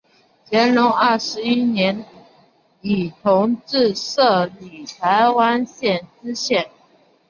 [0.49, 2.03] 乾隆二十一年
[2.81, 6.71] 以同知摄理台湾县知县。